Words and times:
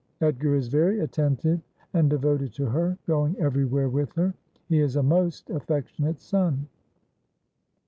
Edgar 0.19 0.55
is 0.55 0.67
very 0.67 0.99
attentive 1.01 1.61
and 1.93 2.09
devoted 2.09 2.51
to 2.53 2.65
her, 2.65 2.97
going 3.05 3.35
everywhere 3.37 3.87
with 3.87 4.11
her. 4.13 4.33
He 4.67 4.79
is 4.79 4.95
a 4.95 5.03
most 5.03 5.51
affectionate 5.51 6.19
son.' 6.19 6.67